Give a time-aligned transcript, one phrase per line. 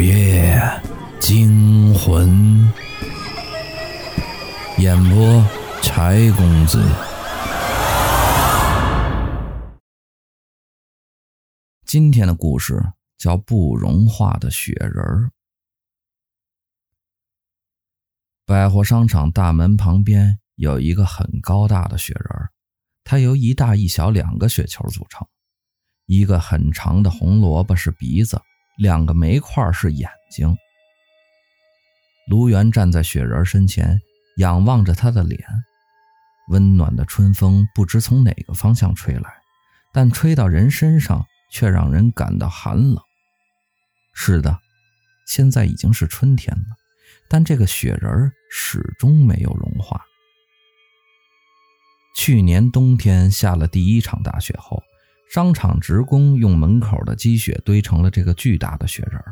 [0.00, 0.58] 午夜
[1.20, 2.72] 惊魂，
[4.78, 5.44] 演播
[5.82, 6.82] 柴公子。
[11.84, 12.82] 今天的故事
[13.18, 15.28] 叫《不融化的雪人儿》。
[18.46, 22.48] 百货商场大门旁边有一个很高大的雪人儿，
[23.04, 25.28] 它由一大一小两个雪球组成，
[26.06, 28.40] 一个很长的红萝卜是鼻子。
[28.80, 30.56] 两个煤块是眼睛。
[32.28, 34.00] 卢元站在雪人身前，
[34.38, 35.38] 仰望着他的脸。
[36.48, 39.30] 温暖的春风不知从哪个方向吹来，
[39.92, 42.96] 但吹到人身上却让人感到寒冷。
[44.14, 44.58] 是的，
[45.26, 46.76] 现在已经是春天了，
[47.28, 50.02] 但这个雪人始终没有融化。
[52.16, 54.82] 去年冬天下了第一场大雪后，
[55.30, 59.22] 商场职工用门口的积雪堆成了这个巨大的雪人。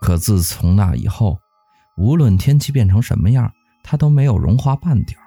[0.00, 1.38] 可自从那以后，
[1.98, 3.52] 无论天气变成什么样，
[3.84, 5.24] 它都没有融化半点儿。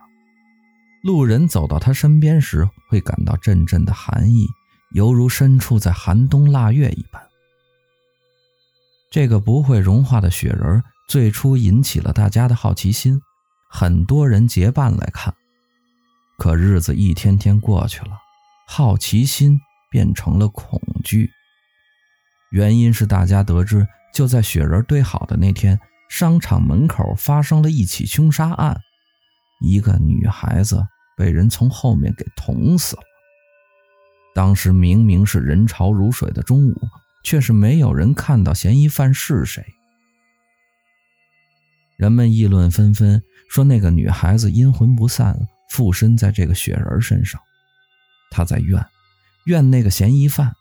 [1.04, 4.48] 路人走到他身边时，会感到阵阵的寒意，
[4.96, 7.22] 犹如身处在寒冬腊月一般。
[9.12, 13.22] 这个不会融化的雪人，最初引起了大家的好奇心，
[13.70, 15.36] 很多人结伴来看。
[16.40, 18.18] 可日子一天天过去了。
[18.74, 21.30] 好奇心变成了恐惧，
[22.52, 25.78] 原因是大家得知，就在雪人堆好的那天，
[26.10, 28.80] 商场门口发生了一起凶杀案，
[29.60, 33.02] 一个女孩子被人从后面给捅死了。
[34.34, 36.74] 当时明明是人潮如水的中午，
[37.26, 39.66] 却是没有人看到嫌疑犯是谁。
[41.98, 45.38] 人们议论纷纷，说那个女孩子阴魂不散，
[45.70, 47.42] 附身在这个雪人身上。
[48.32, 48.84] 他在怨，
[49.46, 50.56] 怨那个嫌疑犯，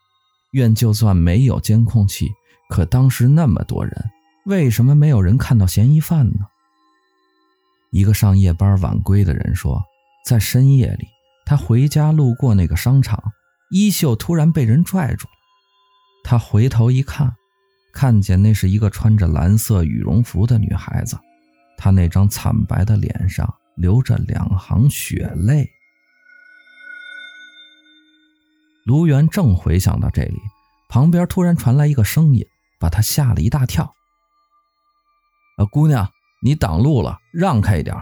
[0.50, 2.28] 怨就算没有监控器，
[2.68, 4.10] 可当时那么多人，
[4.44, 6.46] 为什么没有人看到嫌疑犯呢？
[7.92, 9.82] 一个上夜班晚归的人说，
[10.26, 11.06] 在深夜里，
[11.46, 13.32] 他回家路过那个商场，
[13.70, 15.32] 衣袖突然被人拽住了，
[16.22, 17.34] 他回头一看，
[17.92, 21.18] 看见那是一个穿着蓝色羽绒服的女孩子，
[21.76, 25.68] 她那张惨白的脸上流着两行血泪。
[28.90, 30.36] 卢元正回想到这里，
[30.88, 32.44] 旁边突然传来一个声音，
[32.80, 33.84] 把他吓了一大跳。
[35.58, 36.10] 啊，姑娘，
[36.42, 37.96] 你挡路了，让开一点。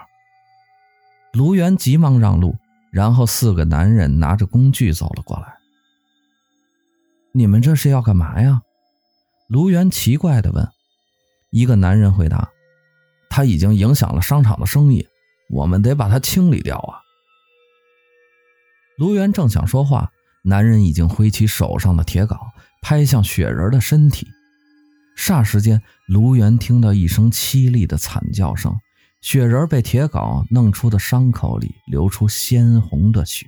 [1.35, 2.57] 卢元急忙让路，
[2.91, 5.59] 然后四个男人拿着工具走了过来。
[7.35, 8.63] 你们这是要干嘛呀？
[9.51, 10.67] 卢元奇怪地问。
[11.51, 12.49] 一个男人回答
[13.29, 15.07] ：“他已经影响了商场的生意，
[15.51, 16.97] 我们得把他清理掉啊。”
[18.97, 20.11] 卢元正想说话。
[20.49, 22.39] 男人已经挥起手上的铁镐，
[22.81, 24.27] 拍向雪人的身体。
[25.15, 28.75] 霎时间，卢元听到一声凄厉的惨叫声，
[29.21, 33.47] 雪人被铁镐弄出的伤口里流出鲜红的血。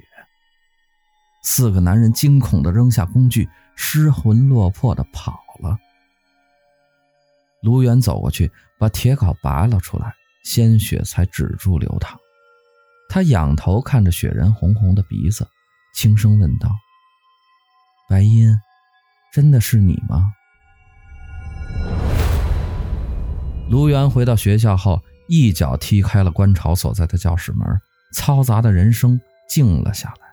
[1.43, 5.79] 四个男人惊恐地扔下工具，失魂落魄地跑了。
[7.63, 10.13] 卢元走过去，把铁镐拔了出来，
[10.45, 12.19] 鲜血才止住流淌。
[13.09, 15.49] 他仰头看着雪人红红的鼻子，
[15.95, 16.69] 轻声问道。
[18.11, 18.59] 白音，
[19.33, 20.33] 真的是你吗？
[23.71, 27.65] 卢元回到学校后，一脚踢开了观潮所在的教室门，
[28.13, 30.27] 嘈杂的人声静了下来。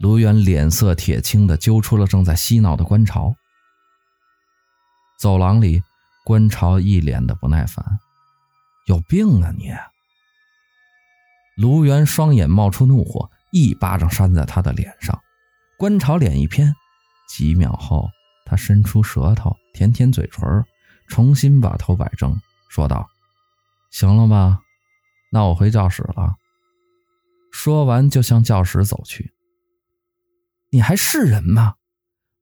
[0.00, 3.34] 卢元脸色铁青地揪出了正在嬉闹的观潮。
[5.18, 5.82] 走廊里，
[6.26, 7.82] 观潮一脸的不耐烦
[8.84, 9.72] ：“有病啊你！”
[11.56, 15.18] 卢元双眼冒出怒火，一巴掌扇在他的脸上。
[15.78, 16.70] 观潮脸一偏。
[17.34, 18.10] 几秒后，
[18.44, 20.62] 他伸出舌头舔舔嘴唇，
[21.08, 22.38] 重新把头摆正，
[22.68, 23.08] 说道
[23.90, 24.60] ：“行了吧，
[25.30, 26.36] 那我回教室了。”
[27.50, 29.32] 说完就向教室走去。
[30.70, 31.76] “你还是人吗？”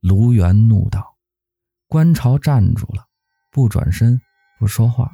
[0.02, 1.16] 卢元怒道。
[1.86, 3.06] 观潮站住了，
[3.52, 4.20] 不转身，
[4.58, 5.12] 不说话。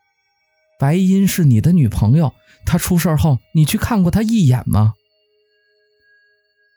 [0.80, 2.32] “白音是你的女朋友，
[2.64, 4.94] 她出事后，你去看过她一眼吗？”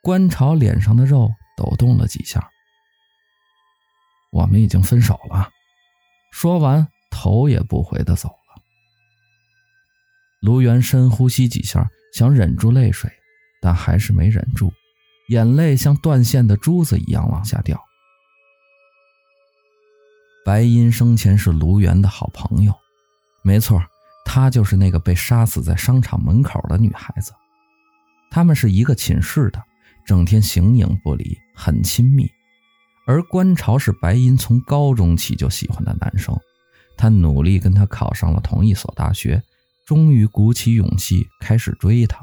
[0.04, 1.32] 观潮脸上的肉。
[1.58, 2.48] 抖动了几下，
[4.32, 5.50] 我们已经分手了。
[6.32, 8.62] 说完，头也不回地走了。
[10.40, 13.12] 卢源深呼吸几下，想忍住泪水，
[13.60, 14.72] 但还是没忍住，
[15.30, 17.84] 眼泪像断线的珠子一样往下掉。
[20.46, 22.74] 白音生前是卢源的好朋友，
[23.42, 23.84] 没错，
[24.24, 27.34] 她就是那个被杀死在商场门口的女孩子。
[28.30, 29.64] 他们是一个寝室的。
[30.08, 32.32] 整天形影不离，很亲密。
[33.06, 36.34] 而观潮是白银从高中起就喜欢的男生，
[36.96, 39.44] 他努力跟他考上了同一所大学，
[39.86, 42.20] 终于鼓起勇气开始追她。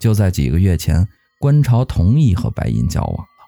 [0.00, 1.06] 就在几个月前，
[1.38, 3.44] 观潮同意和白银交往了，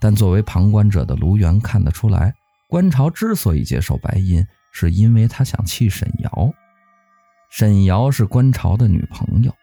[0.00, 2.34] 但作为旁观者的卢源看得出来，
[2.68, 6.52] 观潮之所以接受白银，是因为他想气沈瑶。
[7.50, 9.54] 沈瑶是观潮的女朋友，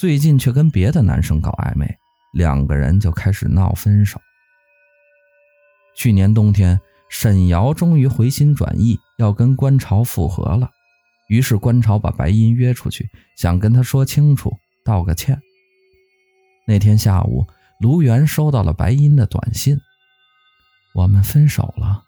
[0.00, 1.86] 最近却跟别的男生搞暧昧，
[2.32, 4.18] 两个人就开始闹分手。
[5.94, 6.80] 去年冬天，
[7.10, 10.70] 沈瑶终于回心转意，要跟观潮复合了。
[11.28, 14.50] 于是观潮把白银约出去，想跟他说清楚，
[14.86, 15.38] 道个歉。
[16.66, 17.46] 那天下午，
[17.78, 19.76] 卢源收到了白银的短信
[20.96, 22.04] ：“我们分手了。”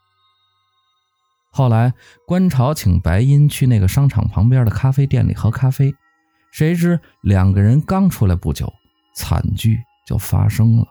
[1.53, 1.93] 后来，
[2.27, 5.95] 观潮请白银去那个商场旁边的咖啡店里喝咖啡，
[6.53, 8.73] 谁知两个人刚出来不久，
[9.17, 10.87] 惨剧就发生了。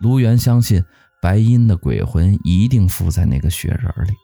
[0.00, 0.84] 卢元相信。
[1.22, 4.14] 白银的鬼魂一定附在那个雪人里，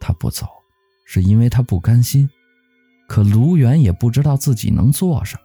[0.00, 0.46] 他不走，
[1.04, 2.30] 是因为他不甘心。
[3.08, 5.42] 可卢元也不知道自己能做什么。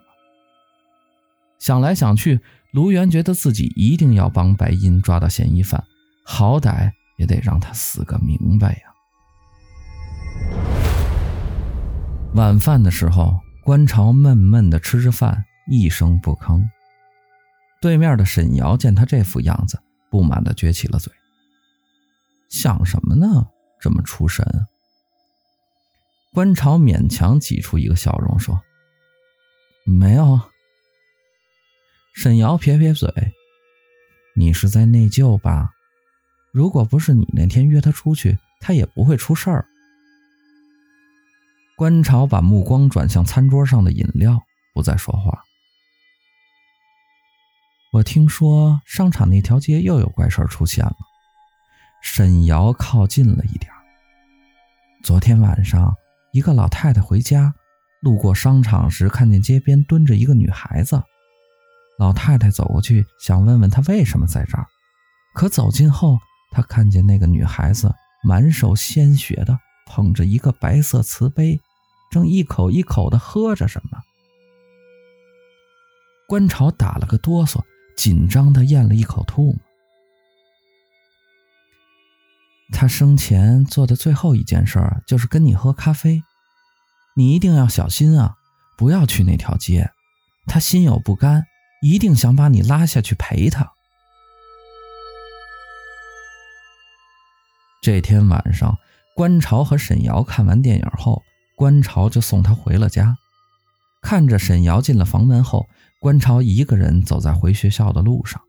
[1.58, 2.40] 想来想去，
[2.70, 5.82] 卢元觉得自己一定要帮白银抓到嫌疑犯，
[6.24, 8.82] 好歹也得让他死个明白呀。
[12.34, 16.64] 晚饭的时候，观潮闷闷地吃着饭，一声不吭。
[17.80, 19.76] 对面的沈瑶见他这副样子。
[20.08, 21.12] 不满地撅起了嘴，
[22.48, 23.48] 想什么呢？
[23.80, 24.46] 这么出神。
[26.32, 28.62] 观潮勉强挤出一个笑容说
[29.84, 30.40] ：“没有。”
[32.14, 33.10] 沈瑶撇撇嘴
[34.36, 35.72] ：“你是在内疚吧？
[36.52, 39.66] 如果不是你那天约他出去，他也不会出事儿。”
[41.76, 44.42] 观潮把目光转向餐桌上的饮料，
[44.72, 45.42] 不再说话。
[47.92, 50.96] 我听说商场那条街又有怪事出现了。
[52.02, 53.70] 沈瑶靠近了一点。
[55.02, 55.94] 昨天晚上，
[56.32, 57.54] 一个老太太回家，
[58.00, 61.02] 路过商场时看见街边蹲着一个女孩子。
[61.98, 64.66] 老太太走过去想问问她为什么在这儿，
[65.34, 66.18] 可走近后，
[66.52, 67.94] 她看见那个女孩子
[68.24, 71.60] 满手鲜血的捧着一个白色瓷杯，
[72.10, 74.02] 正一口一口的喝着什么。
[76.28, 77.60] 观潮打了个哆嗦。
[77.96, 79.56] 紧张的咽了一口吐沫。
[82.72, 86.22] 他生前做的最后一件事就是跟你喝咖啡，
[87.14, 88.36] 你一定要小心啊，
[88.76, 89.90] 不要去那条街。
[90.46, 91.46] 他心有不甘，
[91.80, 93.72] 一定想把你拉下去陪他。
[97.80, 98.78] 这天晚上，
[99.14, 101.22] 观潮和沈瑶看完电影后，
[101.56, 103.16] 观潮就送她回了家。
[104.02, 105.66] 看着沈瑶进了房门后，
[106.00, 108.40] 观潮一个人走在回学校的路上，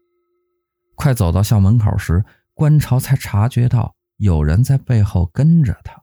[0.96, 2.24] 快走到校门口时，
[2.54, 6.00] 观潮才察觉到有人在背后跟着他。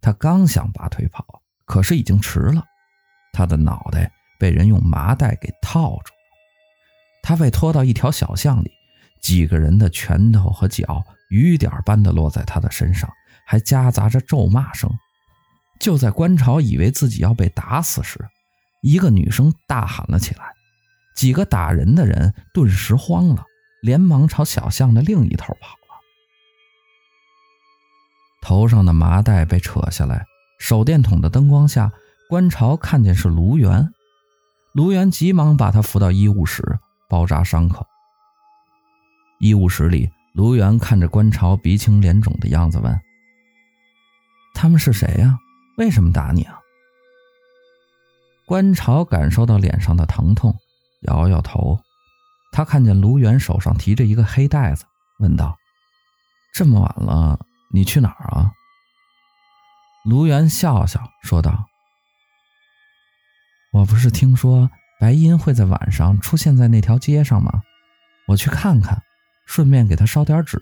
[0.00, 1.24] 他刚想拔腿跑，
[1.66, 2.64] 可是已经迟了，
[3.32, 4.10] 他的脑袋
[4.40, 6.20] 被人用麻袋给套住了。
[7.22, 8.70] 他被拖到一条小巷里，
[9.22, 13.08] 几个人的拳头和脚雨点般的落在他的身上，
[13.46, 14.90] 还夹杂着咒骂声。
[15.80, 18.28] 就在观潮以为自己要被打死时，
[18.82, 20.44] 一个女生大喊了起来。
[21.14, 23.44] 几个打人的人顿时慌了，
[23.82, 25.78] 连忙朝小巷的另一头跑了。
[28.42, 30.26] 头上的麻袋被扯下来，
[30.58, 31.92] 手电筒的灯光下，
[32.28, 33.92] 观潮看见是卢元。
[34.72, 36.78] 卢元急忙把他扶到医务室，
[37.08, 37.86] 包扎伤口。
[39.38, 43.00] 医务室里，卢元看着观潮鼻青脸肿的样子，问
[44.52, 45.38] ：“他们是谁呀？
[45.76, 46.60] 为什么打你啊？”
[48.46, 50.54] 观潮感受到脸上的疼痛。
[51.02, 51.78] 摇摇头，
[52.50, 54.86] 他看见卢元手上提着一个黑袋子，
[55.18, 55.54] 问道
[56.54, 57.38] ：“这么晚了，
[57.70, 58.50] 你去哪儿啊？”
[60.08, 61.66] 卢元笑笑说道
[63.70, 67.62] ：“我不是听说白银会在晚上出现在那条街上吗？
[68.26, 69.02] 我去看看，
[69.44, 70.58] 顺便给他烧点纸。”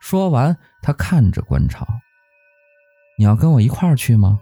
[0.00, 1.86] 说完，他看着观潮
[3.18, 4.38] ：“你要跟我一块儿去吗？”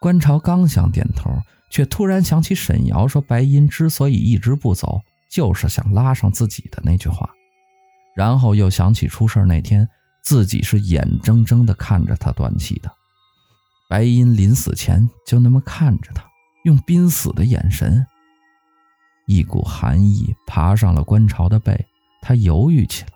[0.00, 1.30] 观潮刚想点头。
[1.70, 7.28] 却突然想起沈瑶说：“白银之所以一直不走，就是想拉上自己的那句话。”
[8.14, 9.88] 然后又想起出事那天，
[10.22, 12.88] 自己是眼睁睁地看着他断气的。
[13.88, 16.24] 白银临死前就那么看着他，
[16.62, 18.06] 用濒死的眼神。
[19.26, 21.86] 一股寒意爬上了观潮的背，
[22.22, 23.13] 他犹豫起来。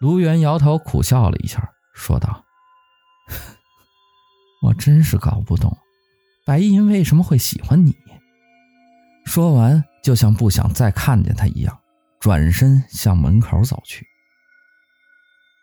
[0.00, 2.44] 卢元摇头苦笑了一下，说道
[4.62, 5.76] ：“我真是搞不懂。”
[6.44, 7.96] 白银为什么会喜欢你？
[9.24, 11.80] 说完，就像不想再看见他一样，
[12.20, 14.06] 转身向门口走去。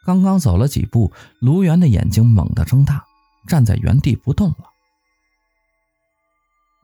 [0.05, 3.05] 刚刚走了几步，卢源的眼睛猛地睁大，
[3.47, 4.65] 站在原地不动了。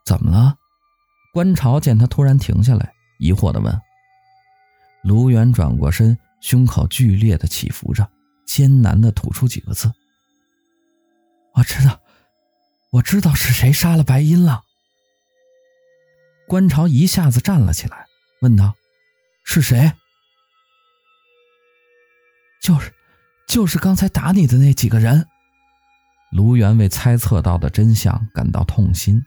[0.05, 0.55] 怎么了？
[1.33, 3.81] 观潮见他突然停下来，疑惑地问。
[5.03, 8.09] 卢源转过身，胸口剧烈地起伏着，
[8.45, 9.91] 艰难地吐出几个字
[11.55, 11.99] ：“我知道，
[12.91, 14.63] 我知道是谁杀了白音了。”
[16.47, 18.05] 观潮一下子站了起来，
[18.41, 18.73] 问道
[19.45, 19.91] ：“是谁
[22.61, 22.93] ？”“就是，
[23.47, 25.27] 就是刚才打你的那几个人。”
[26.31, 29.23] 卢源为猜测到的真相感到痛心。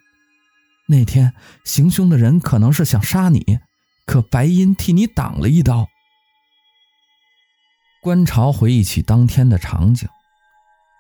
[0.89, 1.33] 那天
[1.65, 3.59] 行凶的人可能是想杀你，
[4.07, 5.89] 可白音替你挡了一刀。
[8.03, 10.09] 观潮回忆起当天的场景，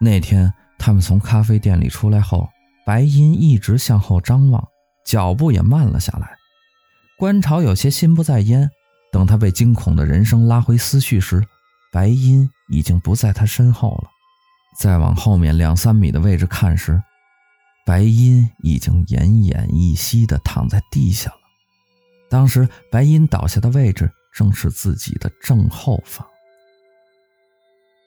[0.00, 2.48] 那天他们从咖啡店里出来后，
[2.86, 4.68] 白音一直向后张望。
[5.04, 6.36] 脚步也慢了下来，
[7.18, 8.70] 观潮有些心不在焉。
[9.10, 11.44] 等他被惊恐的人声拉回思绪时，
[11.92, 14.08] 白音已经不在他身后了。
[14.78, 17.02] 再往后面两三米的位置看时，
[17.84, 21.36] 白音已经奄奄一息地躺在地下了。
[22.30, 26.24] 当时白音倒下的位置正是自己的正后方。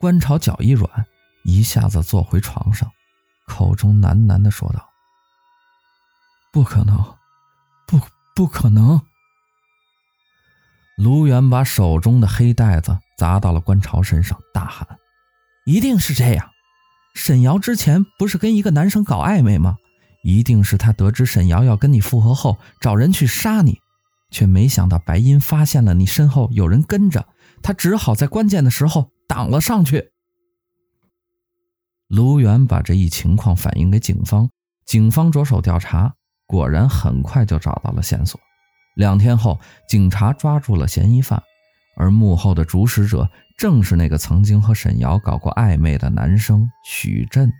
[0.05, 0.87] 观潮脚一软，
[1.45, 2.87] 一下子坐回床上，
[3.47, 4.87] 口中喃喃地说道。
[6.53, 6.95] 不可能，
[7.87, 7.99] 不，
[8.35, 9.01] 不可能！
[10.95, 14.87] 卢源把手中的黑袋子砸到了观潮身上，大喊
[15.65, 16.51] ：“一定是这样！
[17.15, 19.77] 沈瑶之前不是跟一个男生搞暧昧吗？
[20.21, 23.81] 一定是他得知沈瑶要跟你复合后，找人去杀你，
[24.29, 27.27] 却没想到白音发现了你身后有人跟着，
[27.65, 30.11] 他只好在关键的时候挡了上去。”
[32.07, 34.47] 卢源把这一情况反映给警方，
[34.85, 36.13] 警方着手调查。
[36.45, 38.39] 果然很快就找到了线索。
[38.95, 41.41] 两天后，警察抓住了嫌疑犯，
[41.97, 47.51] 而幕后的主使者正是那个曾经和沈瑶搞过暧昧的男生许震。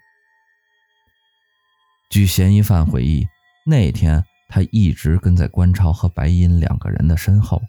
[2.12, 3.28] 据嫌疑犯回忆，
[3.66, 7.60] 那天他一直跟在关超和白音两个人的身后。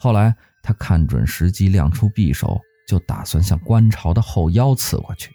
[0.00, 5.30] 后来他看准时机，亮出匕首，就打算向观潮的后腰刺过去。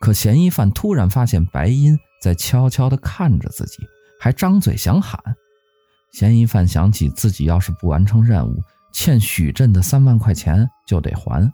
[0.00, 3.78] 可嫌疑犯突然发现白音在悄悄地看着自己。
[4.20, 5.18] 还张嘴想喊，
[6.12, 11.52] 嫌疑犯想起自己要是不完成任务，欠许震的三万块钱就得还。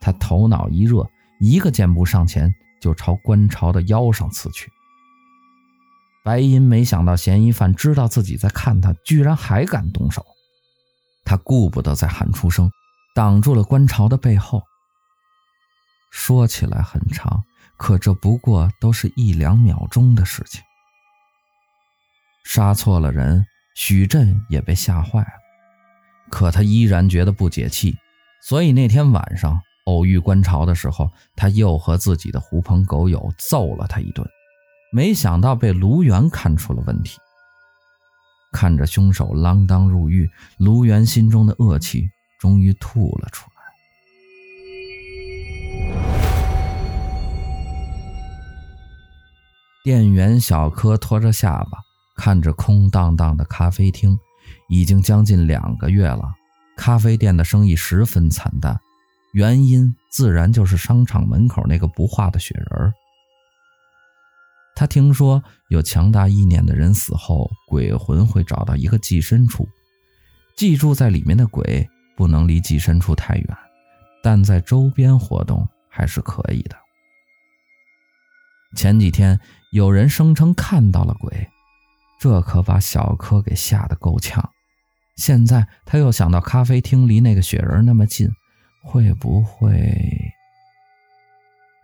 [0.00, 1.06] 他头脑一热，
[1.40, 4.70] 一个箭步上前就朝观潮的腰上刺去。
[6.24, 10.24] 白音没想到嫌疑犯知道自己在看他，居然还敢动手，
[11.24, 12.70] 他顾不得再喊出声，
[13.14, 14.62] 挡住了观潮的背后。
[16.10, 17.44] 说起来很长，
[17.76, 20.60] 可这不过都是一两秒钟的事情。
[22.44, 23.46] 杀错了人，
[23.76, 25.32] 许震也被吓坏了，
[26.30, 27.96] 可他依然觉得不解气，
[28.42, 34.28] 所以那天晚上偶遇观潮的时候，他又和自己的狐朋狗友揍了他一顿，
[34.92, 37.18] 没想到被卢源看出了问题。
[38.52, 43.60] 看着凶手锒铛入狱，卢源心中的恶气终于吐了出来。
[49.84, 51.78] 店员小柯拖着下巴。
[52.16, 54.18] 看着空荡荡的咖啡厅，
[54.68, 56.34] 已经将近两个月了，
[56.76, 58.78] 咖啡店的生意十分惨淡，
[59.32, 62.92] 原因自然就是商场门口那个不化的雪人。
[64.80, 69.68] 他听说有强大意念的人死后，鬼魂会找到一个寄生处，
[70.56, 73.46] 寄住在里面的鬼不能离寄生处太远，
[74.22, 76.74] 但在周边活动还是可以的。
[78.74, 79.38] 前几天
[79.70, 81.46] 有人声称看到了鬼。
[82.18, 84.42] 这可把小柯给吓得够呛，
[85.16, 88.30] 现在他又想到咖啡厅离那个雪人那么近，
[88.82, 89.94] 会不会？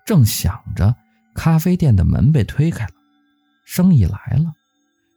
[0.07, 0.97] 正想着，
[1.37, 2.91] 咖啡店的门被推开了，
[3.65, 4.53] 生意来了。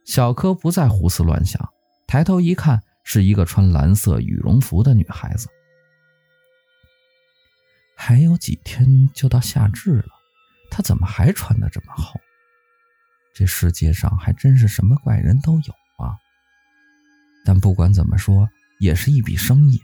[0.04, 1.68] 小柯不再胡思乱想，
[2.06, 5.48] 抬头一看，是一个穿蓝色羽绒服的女孩子。
[7.96, 10.08] 还有几天就到夏至了，
[10.70, 12.20] 她怎么还穿得这么厚？
[13.34, 15.72] 这世界上还真是什么怪人都有
[16.04, 16.16] 啊！
[17.44, 18.48] 但不管怎么说，
[18.78, 19.80] 也是一笔生意。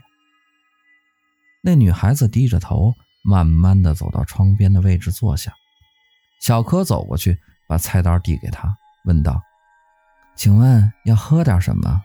[1.61, 5.53] 那女孩子低着头，慢慢的走到窗边的位置坐下。
[6.39, 8.75] 小柯走过去，把菜单递给她，
[9.05, 9.41] 问道
[10.35, 12.01] ：“请问要喝点什么？”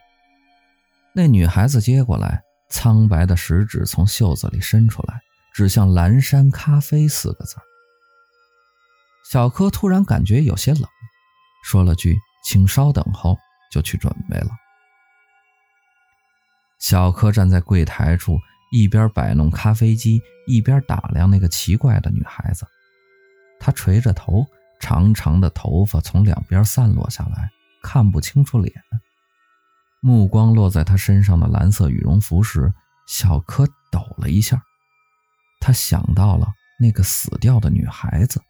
[1.14, 5.20] 那女孩子接过来，苍白的食指从袖子里伸出来，
[5.52, 7.56] 指向“蓝山咖啡”四个字。
[9.30, 10.82] 小柯突然感觉有些冷。
[11.64, 13.38] 说了句“请稍等”后，
[13.70, 14.48] 就去准备了。
[16.78, 18.38] 小柯站在柜台处，
[18.72, 22.66] 一边摆弄咖啡机，一边打量那个奇怪的女孩子。
[23.64, 24.44] 他垂着头，
[24.80, 27.48] 长长的头发从两边散落下来，
[27.80, 28.74] 看不清楚脸。
[30.00, 32.74] 目光落在他身上的蓝色羽绒服时，
[33.06, 34.60] 小柯抖了一下。
[35.60, 38.42] 他想到了那个死掉的女孩子。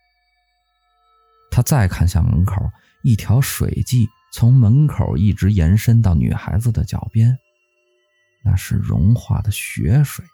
[1.50, 2.70] 他再看向门口，
[3.02, 7.36] 一条水迹从门口一直延伸到女孩子的脚边。
[8.42, 10.24] 那是融化的雪水。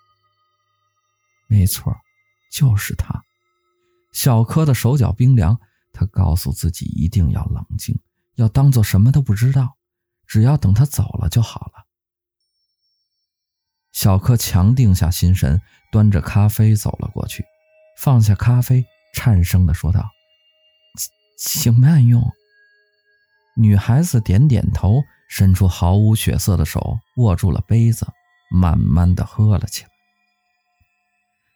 [1.48, 1.92] 没错，
[2.48, 3.24] 就是他。
[4.12, 5.58] 小柯的手脚冰凉，
[5.92, 8.00] 他告诉自己一定要冷静，
[8.34, 9.76] 要当做什么都不知道，
[10.26, 11.86] 只要等他走了就好了。
[13.92, 15.60] 小柯强定下心神，
[15.90, 17.44] 端着咖啡走了过去，
[17.98, 18.84] 放下咖啡，
[19.14, 20.08] 颤声地说道
[21.38, 22.22] ：“请慢用。”
[23.56, 25.02] 女孩子点点头。
[25.30, 28.06] 伸出毫无血色的手，握住了杯子，
[28.50, 29.90] 慢慢的喝了起来。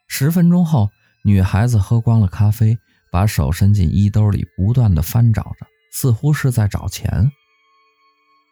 [0.08, 0.90] 十分钟后，
[1.24, 2.78] 女孩子喝光了咖啡，
[3.10, 7.30] 把手伸进衣兜里，不断的翻找着，似乎是在找钱。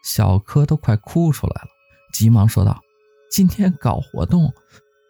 [0.04, 1.68] 小柯都快哭出来了，
[2.12, 2.80] 急忙说道
[3.30, 4.52] ：“今天搞活动，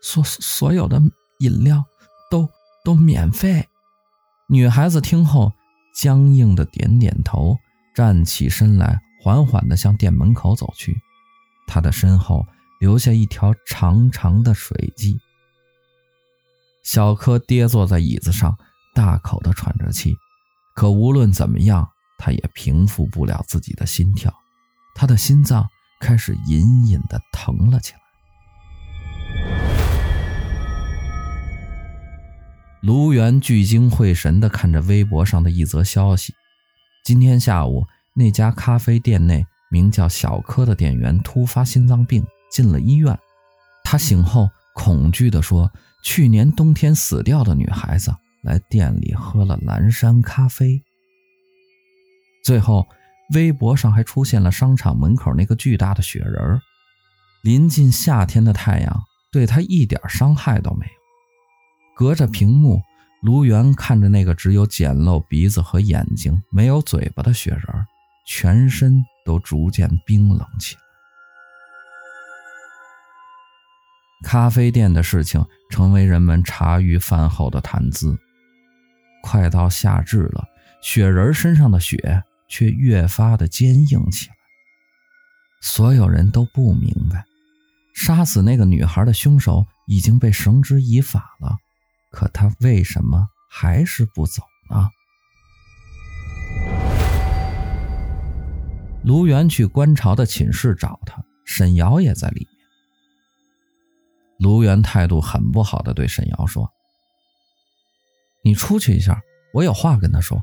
[0.03, 1.01] 所所有的
[1.39, 1.85] 饮料
[2.31, 2.49] 都
[2.85, 3.69] 都免费。”
[4.49, 5.53] 女孩子听后，
[5.95, 7.57] 僵硬的点点头，
[7.95, 9.01] 站起身来。
[9.23, 10.99] 缓缓的向店门口走去，
[11.67, 12.47] 他的身后
[12.81, 15.21] 留下一条长长的水迹。
[16.83, 18.57] 小柯跌坐在椅子上，
[18.95, 20.17] 大口的喘着气。
[20.75, 24.33] 可无论怎么样，他也平复不了自己的心跳，
[24.95, 25.69] 他的心脏
[26.01, 28.01] 开始隐隐的疼了起来。
[32.83, 36.35] 卢源聚精会神的看着微博上的一则消息：
[37.05, 37.85] 今天下午。
[38.13, 43.17] 那家咖啡店内名叫小柯的店员突发心脏病，进了医院。
[43.85, 45.71] 他醒后恐惧的说
[46.03, 50.83] ：“去年冬天死掉的女孩子来店里喝了蓝山咖啡。”
[52.45, 52.87] 最后，
[53.35, 56.61] 微博上还出现了商场门口那个巨大的雪人。
[57.43, 60.93] 临近夏天的太阳对他一点伤害都没有。
[61.97, 62.81] 隔着屏幕，
[63.23, 67.63] 卢源看着那个只有简陋鼻子和眼睛、没有嘴巴的雪人。
[68.27, 70.81] 全身都逐渐冰冷起来。
[74.23, 78.19] 咖啡店的事情成为人们茶余饭后的谈资。
[79.23, 80.47] 快到夏至了，
[80.83, 84.35] 雪人身上的雪却越发的坚硬起来。
[85.63, 87.25] 所有人都不明白，
[87.95, 91.57] 杀死那个女孩的凶手已经被绳之以法了，
[92.11, 94.89] 可他为什么还是不走呢？
[99.05, 102.60] 卢源去观潮的寝室找他，沈瑶也在里面。
[104.41, 106.73] 卢源态度很不好的对沈瑶说
[108.43, 109.21] ：“你出去一下，
[109.53, 110.43] 我有话跟他说。”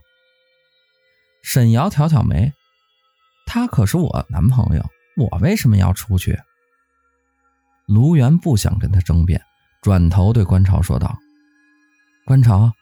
[1.41, 2.53] 沈瑶挑挑眉
[3.47, 4.85] ：“他可是我男朋友，
[5.17, 6.39] 我为什么要出去？”
[7.87, 9.41] 卢源不想跟他争辩，
[9.81, 11.17] 转头对观潮说道
[12.27, 12.73] ：“观潮，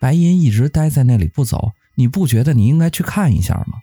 [0.00, 3.78] 白银一直待在那里不走，你不觉得你应该去看一下吗？”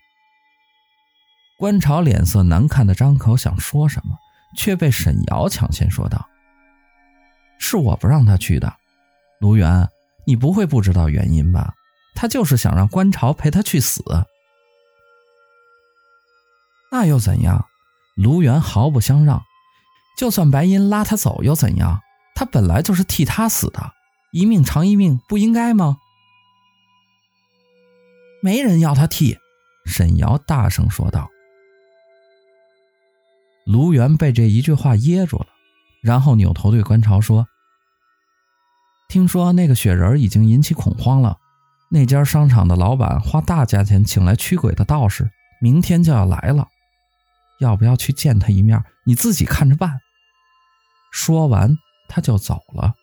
[1.58, 4.18] 观潮脸色难看的张口想说什么，
[4.58, 6.28] 却被沈瑶抢先说道
[7.60, 8.74] ：“是我不让他去的，
[9.40, 9.88] 卢源，
[10.26, 11.74] 你不会不知道原因吧？
[12.16, 14.04] 他就是想让观潮陪他去死。
[16.92, 17.68] 那又怎样？”
[18.16, 19.44] 卢源毫不相让。
[20.18, 22.02] 就算白银拉他走又怎样？
[22.34, 23.94] 他本来就是替他死的，
[24.32, 25.98] 一命偿一命，不应该吗？
[28.42, 29.38] 没人要他替。
[29.86, 31.30] 沈瑶大声说道。
[33.66, 35.48] 卢源被这一句话噎住了，
[36.02, 37.48] 然后扭头对观潮说
[39.10, 41.38] ：“听说那个雪人已经引起恐慌了，
[41.90, 45.30] 那家商场的老板花大价钱请来驱鬼的道士，
[45.62, 46.68] 明天就要来了，
[47.60, 48.84] 要不要去见他一面？
[49.06, 50.00] 你自己看着办。”
[51.12, 52.94] 说完，他就走了。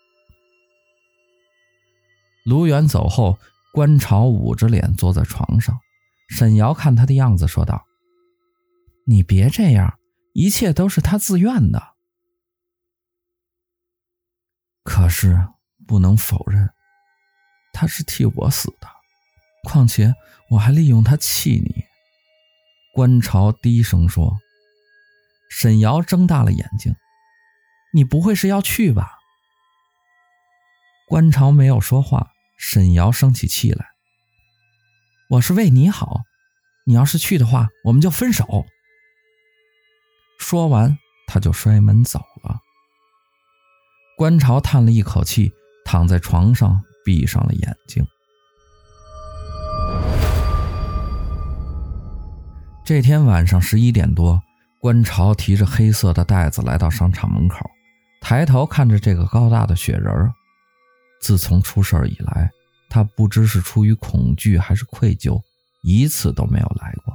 [2.44, 3.38] 卢远走后，
[3.72, 5.78] 观潮捂着脸坐在床上，
[6.28, 7.85] 沈瑶看他的样子说道
[9.07, 9.98] ：“你别这样。”
[10.35, 11.93] 一切都是他自愿的，
[14.85, 15.49] 可是
[15.88, 16.70] 不能否认，
[17.73, 18.88] 他是替我死的。
[19.64, 20.14] 况且
[20.51, 21.85] 我还利用他气你。
[22.94, 24.38] 观潮低声说。
[25.51, 26.97] 沈瑶睁大了眼睛
[27.94, 29.18] ：“你不会是要去吧？”
[31.07, 32.33] 观潮没有说话。
[32.57, 33.87] 沈瑶生起气来
[35.31, 36.23] ：“我是为你好，
[36.87, 38.66] 你要是去的话，我们就分手。”
[40.40, 42.20] 说完，他就摔门走。
[44.16, 45.53] 观潮叹了一口气，
[45.85, 48.07] 躺在床上闭上了眼睛。
[52.85, 54.40] 这天晚上十一点多，
[54.79, 57.68] 观潮提着黑色的袋子来到商场门口，
[58.20, 60.33] 抬头看着这个高大的雪人。
[61.20, 62.48] 自从出事以来，
[62.88, 65.42] 他不知是出于恐惧还是愧疚，
[65.83, 67.12] 一次都没有来过。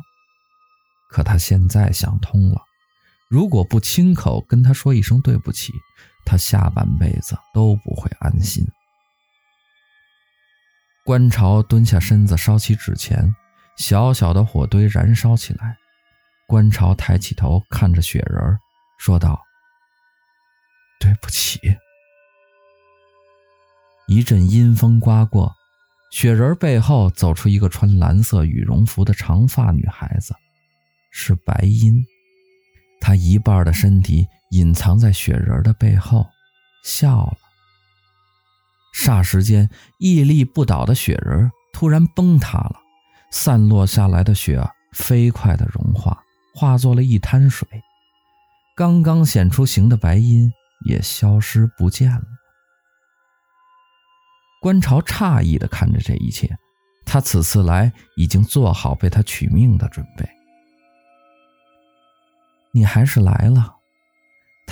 [1.10, 2.62] 可他现在想通了，
[3.30, 5.72] 如果不亲口跟他说一声对不起，
[6.26, 8.66] 他下半辈子都不会安心。
[11.04, 13.36] 观潮蹲下身子烧起纸钱，
[13.78, 15.78] 小小的火堆燃烧起来。
[16.48, 18.60] 观潮抬起头看着雪人，
[18.98, 19.40] 说道
[21.00, 21.60] ：“对不起。”
[24.08, 25.56] 一阵阴风刮过，
[26.12, 30.36] 雪人背后走出一个穿蓝色羽绒服的长发女孩子，
[31.12, 32.04] 是白音。
[33.00, 36.28] 她一半的身体隐藏在雪人的背后，
[36.84, 37.38] 笑了。
[38.96, 42.76] 霎时间，屹立不倒的雪人突然崩塌了，
[43.32, 44.62] 散落下来的雪
[44.94, 46.22] 飞快地融化，
[46.56, 47.68] 化作了一滩水。
[48.76, 50.52] 刚刚显出形的白音
[50.86, 52.24] 也消失不见了。
[54.62, 56.50] 观潮诧异地看着这一切，
[57.06, 60.28] 他此次来已经做好被他取命的准备。
[62.72, 63.79] 你还是来了。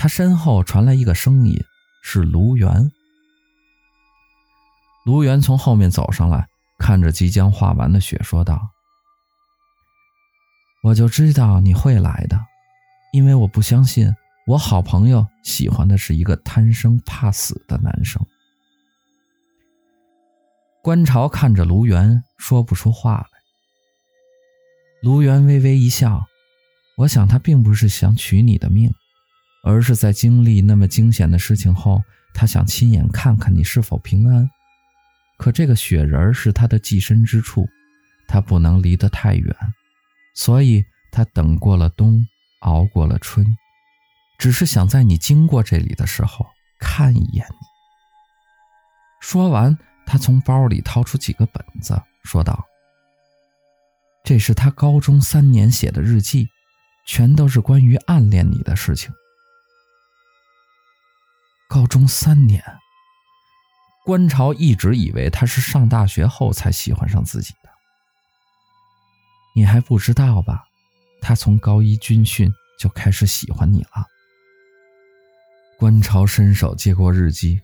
[0.00, 1.60] 他身后传来一个声音，
[2.04, 2.92] 是卢源。
[5.04, 8.70] 卢源从后面走上来，看着即将化完的雪，说道
[10.84, 12.38] ：“我就知道你会来的，
[13.12, 14.14] 因为我不相信
[14.46, 18.24] 我好朋友喜欢的是一个贪生怕死的男生。”
[20.80, 23.28] 观潮看着卢源，说不出话来。
[25.02, 26.24] 卢源微微一笑，
[26.98, 28.94] 我想他并不是想取你的命，
[29.64, 32.02] 而是在经历那么惊险的事情后，
[32.34, 34.48] 他想亲眼看看你是否平安。
[35.38, 37.68] 可这个雪人是他的寄身之处，
[38.26, 39.54] 他不能离得太远，
[40.34, 42.26] 所以他等过了冬，
[42.60, 43.46] 熬过了春，
[44.38, 46.46] 只是想在你经过这里的时候
[46.78, 47.66] 看一眼你。
[49.20, 49.76] 说完。
[50.10, 52.64] 他从包里掏出几个本子，说道
[54.24, 56.48] ：“这是他高中三年写的日记，
[57.06, 59.12] 全都是关于暗恋你的事情。”
[61.68, 62.64] 高中三年，
[64.04, 67.68] 观潮一直以为他是上大学后才喜欢上自己的。
[69.54, 70.64] 你还不知道吧？
[71.20, 72.50] 他从高一军训
[72.80, 74.06] 就开始喜欢你了。
[75.78, 77.60] 观潮伸手接过日记，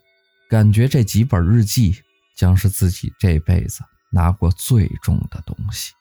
[0.51, 2.03] 感觉这几本日记。
[2.37, 5.93] 将是自己这辈子拿过最重的东西。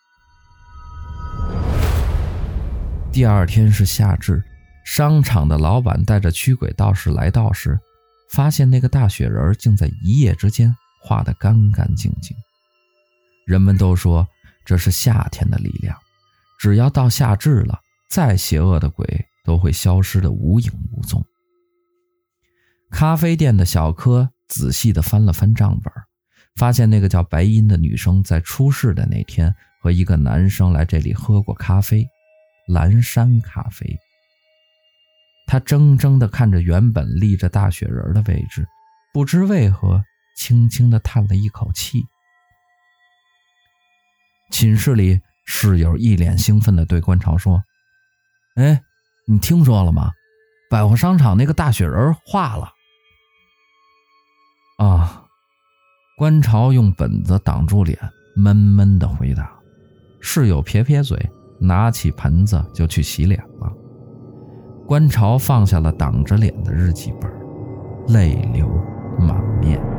[3.11, 4.43] 第二天是夏至，
[4.83, 7.79] 商场的老板带着驱鬼道士来到时，
[8.33, 12.35] 发现那个大雪人竟在一夜之间化得干干净净。
[13.45, 14.27] 人们都说
[14.65, 15.97] 这是夏天的力量，
[16.59, 21.23] 只要到夏至了，再邪恶的鬼都会消失得无影无踪。
[22.89, 25.93] 咖啡店的小柯仔细地翻了翻账本。
[26.55, 32.07] 发现那个叫白音的女生在出事的那天和一个男生来这里喝过咖啡，
[32.67, 33.97] 蓝山咖啡。
[35.45, 38.67] 他怔怔地看着原本立着大雪人的位置，
[39.13, 40.03] 不知为何
[40.35, 42.03] 轻轻地叹了一口气。
[44.51, 47.63] 寝室里，室友一脸兴奋地对观潮说
[48.55, 48.81] ：“哎，
[49.27, 50.11] 你听说了吗？
[50.69, 52.71] 百货商场那个大雪人化了。”
[54.77, 55.19] 啊。
[56.15, 57.97] 观潮用本子挡住脸，
[58.35, 59.51] 闷闷地回答。
[60.21, 61.17] 室友撇撇嘴，
[61.59, 63.73] 拿起盆子就去洗脸了。
[64.93, 67.27] 观潮放下了挡着脸的日记本
[68.09, 68.69] 泪流
[69.17, 69.92] 满面。